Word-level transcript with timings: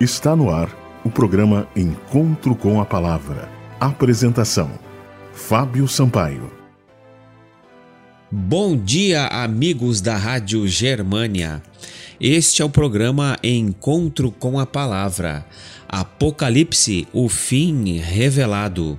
Está 0.00 0.34
no 0.34 0.50
ar 0.50 0.68
o 1.04 1.10
programa 1.10 1.68
Encontro 1.76 2.56
com 2.56 2.80
a 2.80 2.84
Palavra. 2.84 3.48
Apresentação: 3.78 4.68
Fábio 5.32 5.86
Sampaio. 5.86 6.50
Bom 8.28 8.76
dia, 8.76 9.28
amigos 9.28 10.00
da 10.00 10.16
Rádio 10.16 10.66
Germânia. 10.66 11.62
Este 12.20 12.60
é 12.60 12.64
o 12.64 12.68
programa 12.68 13.38
Encontro 13.40 14.32
com 14.32 14.58
a 14.58 14.66
Palavra. 14.66 15.46
Apocalipse, 15.88 17.06
o 17.12 17.28
fim 17.28 17.98
revelado. 17.98 18.98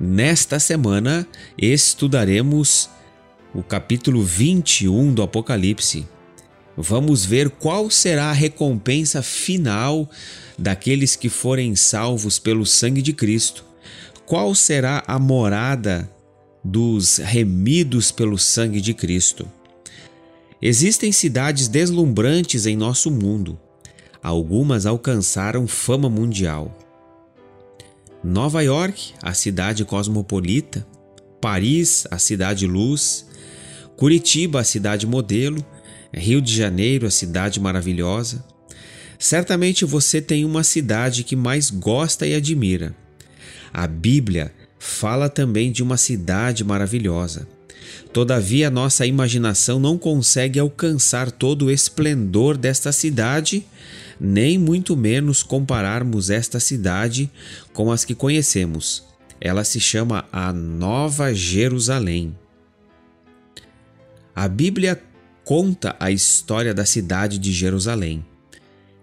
Nesta 0.00 0.58
semana 0.58 1.26
estudaremos 1.58 2.88
o 3.54 3.62
capítulo 3.62 4.22
21 4.22 5.12
do 5.12 5.22
Apocalipse. 5.22 6.08
Vamos 6.76 7.24
ver 7.24 7.48
qual 7.48 7.90
será 7.90 8.26
a 8.26 8.32
recompensa 8.32 9.22
final 9.22 10.08
daqueles 10.58 11.16
que 11.16 11.28
forem 11.28 11.74
salvos 11.74 12.38
pelo 12.38 12.66
sangue 12.66 13.00
de 13.00 13.12
Cristo. 13.12 13.64
Qual 14.26 14.54
será 14.54 15.02
a 15.06 15.18
morada 15.18 16.10
dos 16.62 17.18
remidos 17.18 18.10
pelo 18.12 18.36
sangue 18.36 18.80
de 18.80 18.92
Cristo? 18.92 19.50
Existem 20.60 21.12
cidades 21.12 21.68
deslumbrantes 21.68 22.66
em 22.66 22.76
nosso 22.76 23.10
mundo. 23.10 23.58
Algumas 24.22 24.84
alcançaram 24.84 25.66
fama 25.66 26.10
mundial. 26.10 26.76
Nova 28.24 28.62
York, 28.62 29.12
a 29.22 29.32
cidade 29.32 29.84
cosmopolita, 29.84 30.86
Paris, 31.40 32.06
a 32.10 32.18
cidade 32.18 32.66
luz, 32.66 33.26
Curitiba, 33.96 34.60
a 34.60 34.64
cidade 34.64 35.06
modelo, 35.06 35.64
Rio 36.12 36.40
de 36.40 36.54
Janeiro, 36.54 37.06
a 37.06 37.10
cidade 37.10 37.60
maravilhosa. 37.60 38.44
Certamente 39.18 39.84
você 39.84 40.20
tem 40.20 40.44
uma 40.44 40.62
cidade 40.62 41.24
que 41.24 41.36
mais 41.36 41.70
gosta 41.70 42.26
e 42.26 42.34
admira. 42.34 42.94
A 43.72 43.86
Bíblia 43.86 44.52
fala 44.78 45.28
também 45.28 45.72
de 45.72 45.82
uma 45.82 45.96
cidade 45.96 46.62
maravilhosa. 46.64 47.48
Todavia, 48.12 48.70
nossa 48.70 49.06
imaginação 49.06 49.78
não 49.78 49.98
consegue 49.98 50.58
alcançar 50.58 51.30
todo 51.30 51.66
o 51.66 51.70
esplendor 51.70 52.56
desta 52.56 52.92
cidade, 52.92 53.66
nem 54.18 54.58
muito 54.58 54.96
menos 54.96 55.42
compararmos 55.42 56.30
esta 56.30 56.58
cidade 56.58 57.30
com 57.72 57.92
as 57.92 58.04
que 58.04 58.14
conhecemos. 58.14 59.04
Ela 59.40 59.64
se 59.64 59.78
chama 59.78 60.24
a 60.32 60.52
Nova 60.52 61.34
Jerusalém. 61.34 62.34
A 64.34 64.48
Bíblia 64.48 65.00
conta 65.46 65.94
a 66.00 66.10
história 66.10 66.74
da 66.74 66.84
cidade 66.84 67.38
de 67.38 67.52
Jerusalém. 67.52 68.26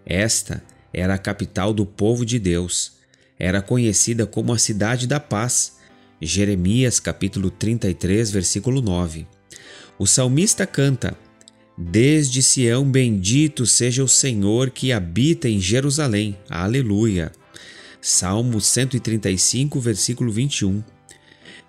Esta 0.05 0.61
era 0.93 1.13
a 1.13 1.17
capital 1.17 1.73
do 1.73 1.85
povo 1.85 2.25
de 2.25 2.37
Deus. 2.37 2.97
Era 3.39 3.61
conhecida 3.61 4.27
como 4.27 4.51
a 4.51 4.59
cidade 4.59 5.07
da 5.07 5.21
paz. 5.21 5.77
Jeremias 6.21 6.99
capítulo 6.99 7.49
33, 7.49 8.29
versículo 8.29 8.81
9. 8.81 9.25
O 9.97 10.05
salmista 10.05 10.67
canta: 10.67 11.17
Desde 11.77 12.43
Sião 12.43 12.83
bendito 12.83 13.65
seja 13.65 14.03
o 14.03 14.07
Senhor 14.09 14.69
que 14.69 14.91
habita 14.91 15.47
em 15.47 15.61
Jerusalém. 15.61 16.37
Aleluia. 16.49 17.31
Salmo 18.01 18.59
135, 18.59 19.79
versículo 19.79 20.29
21. 20.29 20.83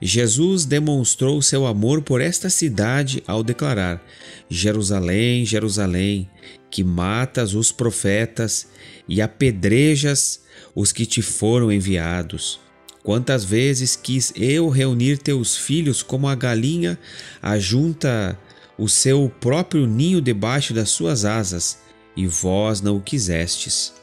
Jesus 0.06 0.66
demonstrou 0.66 1.41
seu 1.41 1.66
amor 1.66 2.02
por 2.02 2.20
esta 2.20 2.50
cidade 2.50 3.22
ao 3.27 3.42
declarar: 3.42 4.05
Jerusalém, 4.50 5.47
Jerusalém, 5.47 6.28
que 6.70 6.84
matas 6.84 7.55
os 7.55 7.72
profetas 7.72 8.69
e 9.08 9.22
apedrejas 9.22 10.42
os 10.75 10.92
que 10.92 11.06
te 11.06 11.22
foram 11.22 11.72
enviados. 11.72 12.60
Quantas 13.02 13.47
vezes 13.47 13.97
quis 13.97 14.30
eu 14.36 14.69
reunir 14.69 15.16
teus 15.16 15.56
filhos 15.56 16.02
como 16.02 16.28
a 16.28 16.34
galinha 16.34 16.98
ajunta 17.41 18.38
o 18.76 18.91
seu 18.91 19.32
próprio 19.41 19.86
ninho 19.86 20.21
debaixo 20.21 20.75
das 20.75 20.91
suas 20.91 21.25
asas, 21.25 21.78
e 22.15 22.26
vós 22.26 22.82
não 22.82 22.98
o 22.98 23.00
quisestes. 23.00 23.94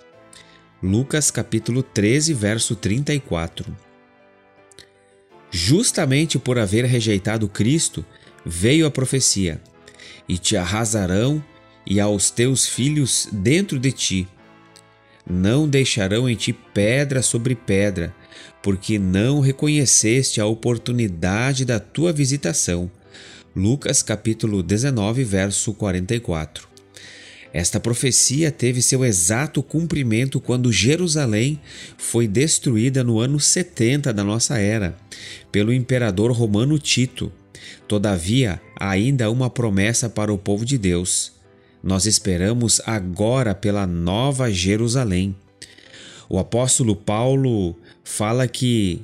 Lucas 0.82 1.30
capítulo 1.30 1.84
13, 1.84 2.34
verso 2.34 2.76
34. 2.76 3.91
Justamente 5.52 6.40
por 6.40 6.58
haver 6.58 6.86
rejeitado 6.86 7.50
Cristo, 7.50 8.06
veio 8.46 8.86
a 8.86 8.92
profecia: 8.92 9.62
E 10.28 10.38
te 10.38 10.56
arrasarão 10.56 11.44
e 11.86 12.00
aos 12.00 12.32
teus 12.32 12.66
filhos 12.66 13.28
dentro 13.32 13.78
de 13.78 13.92
ti. 13.92 14.28
Não 15.30 15.68
deixarão 15.68 16.28
em 16.28 16.36
ti 16.36 16.54
pedra 16.54 17.22
sobre 17.22 17.54
pedra, 17.54 18.16
porque 18.64 18.98
não 18.98 19.40
reconheceste 19.40 20.40
a 20.40 20.46
oportunidade 20.46 21.66
da 21.66 21.80
tua 21.80 22.14
visitação. 22.14 22.90
Lucas 23.54 24.02
capítulo 24.02 24.64
19, 24.64 25.24
verso 25.26 25.74
44. 25.74 26.71
Esta 27.54 27.80
profecia 27.80 28.50
teve 28.52 28.82
seu 28.82 29.04
exato 29.04 29.62
cumprimento 29.62 30.40
quando 30.40 30.72
Jerusalém 30.72 31.60
foi 31.98 32.28
destruída 32.28 33.04
no 33.04 33.20
ano 33.20 33.40
70 33.40 34.14
da 34.14 34.24
nossa 34.24 34.58
era 34.58 34.96
pelo 35.52 35.74
imperador 35.74 36.32
romano 36.32 36.80
Tito. 36.80 37.32
Todavia, 37.88 38.62
ainda 38.80 39.26
há 39.26 39.30
uma 39.30 39.50
promessa 39.50 40.10
para 40.10 40.34
o 40.34 40.38
povo 40.38 40.66
de 40.66 40.78
Deus. 40.78 41.34
Nós 41.84 42.06
esperamos 42.06 42.80
agora 42.86 43.54
pela 43.54 43.86
nova 43.86 44.52
Jerusalém. 44.52 45.36
O 46.30 46.40
apóstolo 46.40 46.96
Paulo 46.96 47.76
fala 48.04 48.48
que 48.48 49.02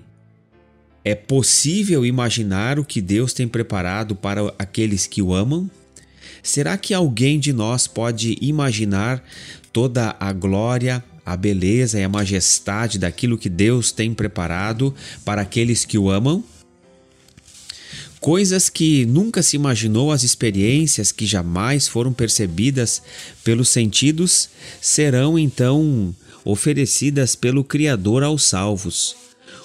é 1.04 1.16
possível 1.16 2.06
imaginar 2.06 2.80
o 2.80 2.86
que 2.86 3.02
Deus 3.02 3.34
tem 3.34 3.48
preparado 3.48 4.16
para 4.16 4.54
aqueles 4.58 5.06
que 5.06 5.22
o 5.22 5.34
amam? 5.34 5.70
Será 6.42 6.78
que 6.78 6.94
alguém 6.94 7.40
de 7.40 7.52
nós 7.52 7.88
pode 7.88 8.38
imaginar 8.42 9.24
toda 9.72 10.16
a 10.20 10.32
glória, 10.32 11.04
a 11.26 11.36
beleza 11.36 12.00
e 12.00 12.04
a 12.04 12.10
majestade 12.10 12.98
daquilo 12.98 13.38
que 13.38 13.50
Deus 13.50 13.92
tem 13.92 14.14
preparado 14.14 14.94
para 15.26 15.42
aqueles 15.42 15.86
que 15.86 15.98
o 15.98 16.10
amam? 16.10 16.44
Coisas 18.20 18.70
que 18.70 19.06
nunca 19.06 19.44
se 19.44 19.56
imaginou, 19.56 20.12
as 20.12 20.24
experiências 20.24 21.12
que 21.12 21.26
jamais 21.26 21.88
foram 21.88 22.12
percebidas 22.12 23.02
pelos 23.44 23.70
sentidos, 23.70 24.50
serão 24.82 25.38
então 25.38 26.14
oferecidas 26.44 27.36
pelo 27.36 27.64
Criador 27.64 28.24
aos 28.24 28.44
salvos. 28.44 29.16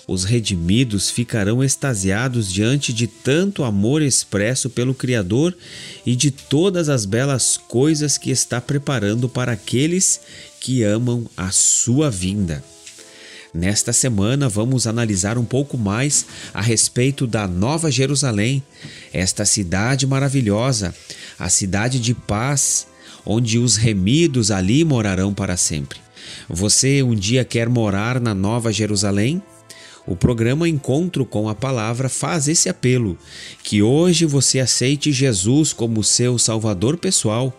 Os 0.07 0.25
redimidos 0.25 1.11
ficarão 1.11 1.63
extasiados 1.63 2.53
diante 2.53 2.93
de 2.93 3.07
tanto 3.07 3.63
amor 3.63 4.03
expresso 4.03 4.69
pelo 4.69 4.95
Criador 4.95 5.57
e 6.05 6.17
de 6.17 6.31
todas 6.31 6.89
as 6.89 7.05
belas 7.05 7.57
coisas 7.57 8.19
que 8.19 8.31
está 8.31 8.61
preparando 8.61 9.29
para 9.29 9.53
aqueles 9.53 10.21
que 10.61 10.83
amam 10.83 11.29
a 11.37 11.51
sua 11.53 12.11
vinda. 12.11 12.65
Nesta 13.55 13.93
semana 13.93 14.49
vamos 14.49 14.87
analisar 14.87 15.37
um 15.37 15.45
pouco 15.45 15.77
mais 15.77 16.25
a 16.55 16.61
respeito 16.61 17.27
da 17.27 17.47
Nova 17.47 17.91
Jerusalém, 17.91 18.63
esta 19.13 19.45
cidade 19.45 20.07
maravilhosa, 20.07 20.95
a 21.39 21.51
cidade 21.51 22.01
de 22.01 22.15
paz, 22.15 22.87
onde 23.27 23.59
os 23.59 23.77
remidos 23.77 24.51
ali 24.51 24.85
morarão 24.85 25.35
para 25.35 25.57
sempre. 25.57 26.01
Você 26.49 27.03
um 27.03 27.15
dia 27.15 27.45
quer 27.45 27.69
morar 27.69 28.19
na 28.21 28.35
Nova 28.35 28.73
Jerusalém? 28.73 29.43
O 30.05 30.17
programa 30.17 30.69
Encontro 30.69 31.25
com 31.25 31.49
a 31.49 31.55
Palavra 31.55 32.09
faz 32.09 32.49
esse 32.49 32.69
apelo: 32.69 33.17
que 33.63 33.81
hoje 33.83 34.27
você 34.27 34.59
aceite 34.59 35.13
Jesus 35.13 35.73
como 35.73 36.03
seu 36.03 36.37
Salvador 36.39 36.97
pessoal, 36.97 37.57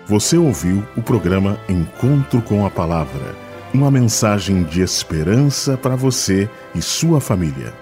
Você 0.07 0.37
ouviu 0.37 0.85
o 0.97 1.01
programa 1.01 1.57
Encontro 1.69 2.41
com 2.41 2.65
a 2.65 2.69
Palavra, 2.69 3.33
uma 3.73 3.89
mensagem 3.91 4.63
de 4.63 4.81
esperança 4.81 5.77
para 5.77 5.95
você 5.95 6.49
e 6.73 6.81
sua 6.81 7.21
família. 7.21 7.73